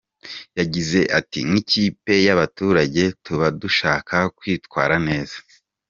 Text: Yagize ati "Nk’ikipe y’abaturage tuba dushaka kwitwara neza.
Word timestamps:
Yagize 0.59 0.99
ati 1.19 1.39
"Nk’ikipe 1.47 2.13
y’abaturage 2.27 3.01
tuba 3.23 3.47
dushaka 3.61 4.15
kwitwara 4.37 4.95
neza. 5.07 5.37